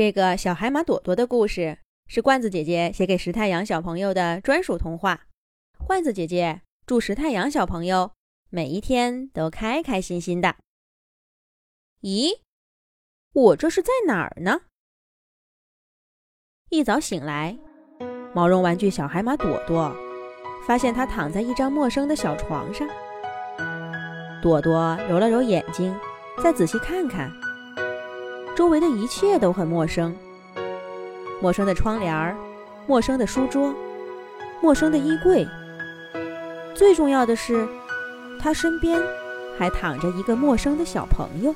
[0.00, 1.76] 这个小海马朵朵的故事
[2.06, 5.26] 是罐子姐姐写给石太阳小朋友的专属童话。
[5.86, 8.12] 罐子姐姐祝石太阳小朋友
[8.48, 10.56] 每一天都开开心心的。
[12.00, 12.40] 咦，
[13.34, 14.62] 我这是在哪儿呢？
[16.70, 17.58] 一早醒来，
[18.32, 19.94] 毛绒玩具小海马朵朵
[20.66, 22.88] 发现它躺在一张陌生的小床上。
[24.40, 25.94] 朵朵揉了揉眼睛，
[26.42, 27.30] 再仔细看看。
[28.56, 30.14] 周围的一切都很陌生，
[31.40, 32.36] 陌生的窗帘儿，
[32.86, 33.74] 陌生的书桌，
[34.60, 35.46] 陌生的衣柜。
[36.74, 37.66] 最重要的是，
[38.38, 39.00] 他身边
[39.58, 41.54] 还躺着一个陌生的小朋友。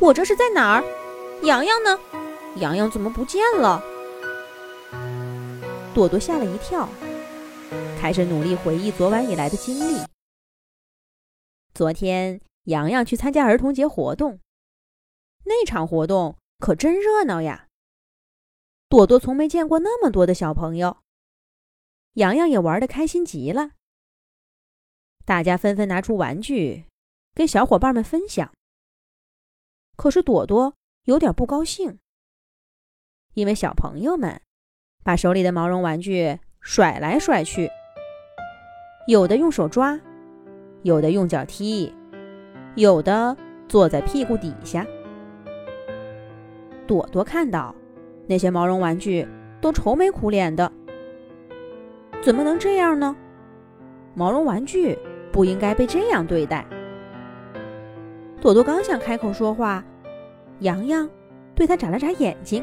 [0.00, 0.84] 我这是在哪儿？
[1.42, 1.98] 洋洋呢？
[2.56, 3.82] 洋洋怎么不见了？
[5.94, 6.88] 朵朵吓了一跳，
[8.00, 10.00] 开始努力回忆昨晚以来的经历。
[11.72, 14.40] 昨天，洋洋去参加儿童节活动。
[15.44, 17.68] 那场活动可真热闹呀！
[18.88, 20.98] 朵朵从没见过那么多的小朋友，
[22.14, 23.70] 洋洋也玩的开心极了。
[25.24, 26.84] 大家纷纷拿出玩具，
[27.34, 28.52] 跟小伙伴们分享。
[29.96, 31.98] 可是朵朵有点不高兴，
[33.34, 34.40] 因为小朋友们
[35.02, 37.70] 把手里的毛绒玩具甩来甩去，
[39.06, 39.98] 有的用手抓，
[40.82, 41.92] 有的用脚踢，
[42.76, 43.36] 有的
[43.68, 44.86] 坐在屁股底下。
[46.92, 47.74] 朵朵看到
[48.26, 49.26] 那些毛绒玩具
[49.62, 50.70] 都愁眉苦脸的，
[52.20, 53.16] 怎么能这样呢？
[54.12, 54.98] 毛绒玩具
[55.32, 56.66] 不应该被这样对待。
[58.42, 59.82] 朵朵刚想开口说话，
[60.58, 61.08] 洋洋
[61.54, 62.62] 对他眨了眨眼睛。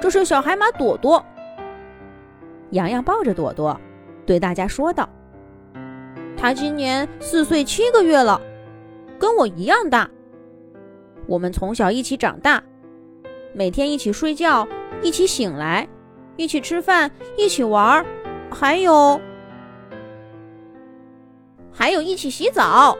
[0.00, 1.24] 这是小海马朵朵。
[2.70, 3.76] 洋洋抱着朵朵，
[4.24, 5.08] 对大家说道
[6.38, 8.40] ：“他今年四岁七个月了，
[9.18, 10.08] 跟我一样大。”
[11.32, 12.62] 我们从小一起长大，
[13.54, 14.68] 每天一起睡觉，
[15.00, 15.88] 一起醒来，
[16.36, 18.04] 一起吃饭，一起玩儿，
[18.50, 19.18] 还有
[21.72, 22.94] 还有一起洗澡。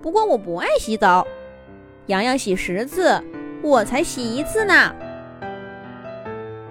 [0.00, 1.26] 不过我不爱洗澡，
[2.06, 3.20] 洋洋洗十次，
[3.64, 4.94] 我才洗一次呢。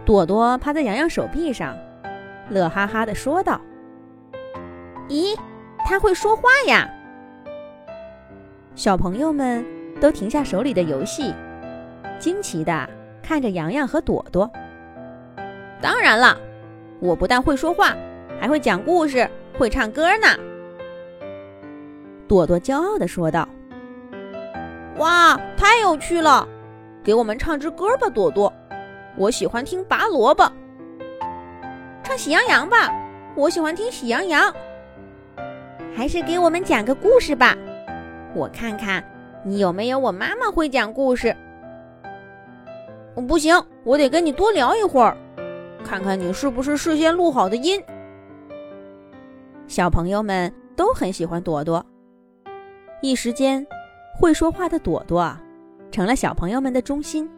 [0.05, 1.77] 朵朵趴在洋洋手臂上，
[2.49, 3.59] 乐哈哈地说道
[5.11, 5.37] ：“咦，
[5.79, 6.89] 他会说话呀！”
[8.75, 9.74] 小朋友们。
[9.99, 11.33] 都停下手里的游戏，
[12.19, 12.87] 惊奇的
[13.23, 14.49] 看着洋洋和朵朵。
[15.81, 16.37] 当然了，
[16.99, 17.95] 我不但会说话，
[18.39, 20.27] 还会讲故事，会唱歌呢。
[22.27, 23.47] 朵朵骄傲的说道
[24.97, 26.47] ：“哇，太有趣了！
[27.03, 28.51] 给我们唱支歌吧，朵朵。
[29.15, 30.51] 我喜欢听拔萝卜。
[32.03, 32.91] 唱喜羊羊吧，
[33.35, 34.53] 我喜欢听喜羊羊。
[35.95, 37.55] 还是给我们讲个故事吧，
[38.33, 39.03] 我看看。”
[39.47, 41.35] 你有没有我妈妈会讲故事？
[43.27, 45.15] 不行，我得跟你多聊一会儿，
[45.83, 47.79] 看看你是不是事先录好的音。
[49.67, 51.85] 小朋友们都很喜欢朵朵，
[53.03, 53.63] 一时间，
[54.19, 55.37] 会说话的朵朵
[55.91, 57.29] 成了小朋友们的中心。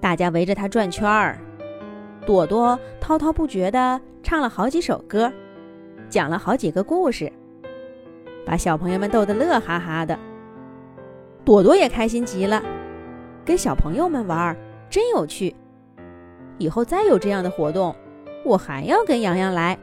[0.00, 1.38] 大家围着她转圈儿，
[2.24, 5.30] 朵朵滔滔不绝地唱了好几首歌，
[6.08, 7.30] 讲了好几个故事，
[8.46, 10.18] 把小朋友们逗得乐哈哈的。
[11.48, 12.62] 朵朵也开心极了，
[13.42, 14.54] 跟小朋友们玩
[14.90, 15.56] 真有趣。
[16.58, 17.96] 以后再有这样的活动，
[18.44, 19.78] 我还要跟洋洋来。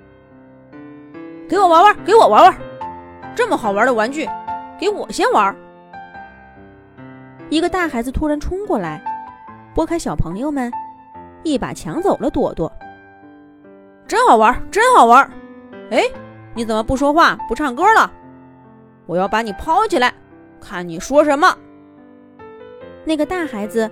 [1.50, 2.56] 给我玩玩，给我玩玩，
[3.34, 4.30] 这么好玩的玩具，
[4.80, 5.56] 给我先玩。
[7.50, 9.03] 一个大孩子突然冲过来，
[9.74, 10.72] 拨开小朋友们，
[11.42, 12.72] 一把抢走了朵朵。
[14.06, 15.28] 真好玩，真好玩！
[15.90, 16.03] 哎，
[16.53, 18.12] 你怎么不说话，不唱歌了？
[19.08, 20.14] 我要把你抛起来！
[20.60, 21.58] 看你说什么！
[23.04, 23.90] 那个大孩子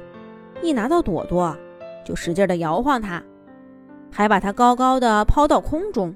[0.62, 1.56] 一拿到朵朵，
[2.04, 3.22] 就使劲的摇晃它，
[4.12, 6.16] 还把它高高的抛到空中。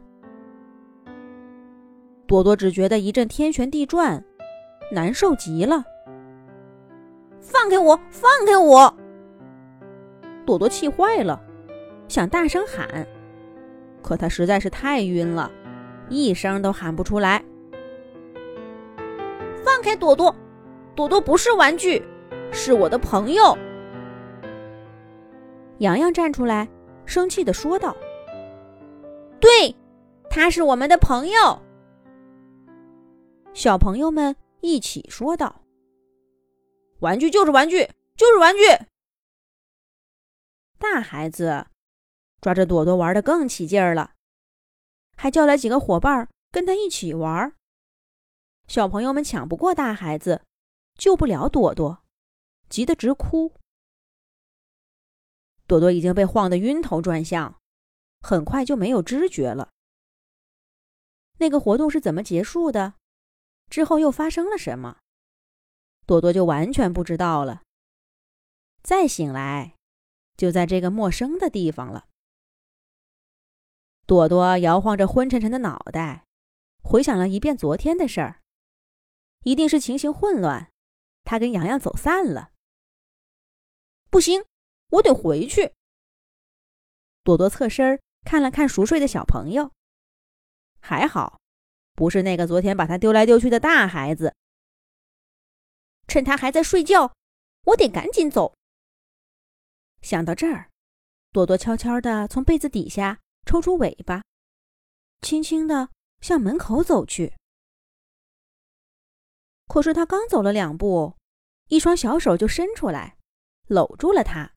[2.26, 4.24] 朵朵只觉得一阵天旋地转，
[4.92, 5.84] 难受极了。
[7.40, 7.98] 放开我！
[8.10, 8.94] 放开我！
[10.46, 11.40] 朵朵气坏了，
[12.08, 13.08] 想大声喊，
[14.02, 15.52] 可她实在是太晕了，
[16.10, 17.44] 一声都喊不出来。
[19.64, 20.36] 放开朵朵！
[20.98, 22.04] 朵朵不是玩具，
[22.52, 23.56] 是我的朋友。
[25.78, 26.68] 洋洋站出来，
[27.06, 27.96] 生气的说道
[29.40, 29.76] ：“对，
[30.28, 31.62] 他是我们的朋友。”
[33.54, 35.62] 小朋友们一起说道
[37.02, 38.64] ：“玩具就是玩具，就是玩具。”
[40.80, 41.68] 大孩子
[42.42, 44.14] 抓着朵朵玩的更起劲儿了，
[45.16, 47.54] 还叫来几个伙伴跟他一起玩。
[48.68, 50.42] 小朋友们抢不过大孩子。
[50.98, 52.04] 救不了朵朵，
[52.70, 53.54] 急得直哭。
[55.68, 57.60] 朵朵已经被晃得晕头转向，
[58.22, 59.72] 很快就没有知觉了。
[61.40, 62.96] 那个活动是怎么结束的？
[63.70, 65.00] 之后又发生了什么？
[66.06, 67.64] 朵朵就完全不知道了。
[68.82, 69.76] 再醒来，
[70.38, 72.08] 就在这个陌生的地方了。
[74.06, 76.26] 朵朵摇晃着昏沉沉的脑袋，
[76.82, 78.42] 回想了一遍昨天的事儿。
[79.44, 80.72] 一定是情形混乱，
[81.28, 82.54] 他跟洋洋走散了。
[84.10, 84.46] 不行，
[84.92, 85.74] 我得回去。
[87.22, 89.74] 朵朵侧身看了看熟睡的小朋友，
[90.80, 91.42] 还好，
[91.96, 94.34] 不是那个昨天把他丢来丢去的大孩子。
[96.08, 97.14] 趁他还在睡觉，
[97.66, 98.56] 我得赶紧走。
[100.02, 100.70] 想到这儿，
[101.34, 104.24] 朵朵悄悄地从被子底下抽出尾巴，
[105.22, 105.90] 轻轻地
[106.22, 107.36] 向门口走去。
[109.68, 111.17] 可是他刚走了两步，
[111.68, 113.18] 一双小手就伸出来，
[113.68, 114.54] 搂住了他。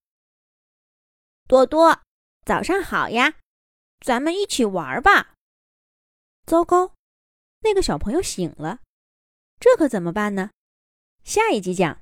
[1.48, 2.00] 多多，
[2.44, 3.34] 早上好呀，
[4.00, 5.34] 咱们一起玩吧。
[6.46, 6.94] 糟糕，
[7.60, 8.78] 那个小朋友醒了，
[9.58, 10.50] 这可怎么办呢？
[11.24, 11.98] 下一集讲。